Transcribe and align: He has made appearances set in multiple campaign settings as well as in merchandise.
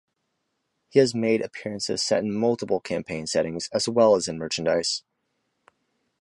He 0.89 0.97
has 0.97 1.13
made 1.13 1.41
appearances 1.43 2.01
set 2.01 2.23
in 2.23 2.33
multiple 2.33 2.79
campaign 2.79 3.27
settings 3.27 3.69
as 3.71 3.87
well 3.87 4.15
as 4.15 4.27
in 4.27 4.39
merchandise. 4.39 5.03